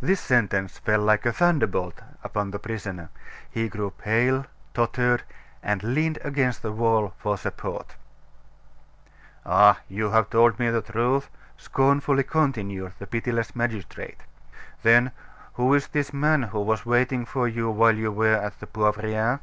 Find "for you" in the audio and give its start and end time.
17.24-17.68